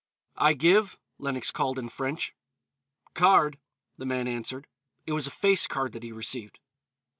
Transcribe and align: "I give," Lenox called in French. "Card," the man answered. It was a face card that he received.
"I 0.39 0.53
give," 0.53 0.97
Lenox 1.19 1.51
called 1.51 1.77
in 1.77 1.87
French. 1.87 2.33
"Card," 3.13 3.59
the 3.99 4.05
man 4.07 4.27
answered. 4.27 4.65
It 5.05 5.11
was 5.13 5.27
a 5.27 5.29
face 5.29 5.67
card 5.67 5.91
that 5.91 6.01
he 6.01 6.11
received. 6.11 6.59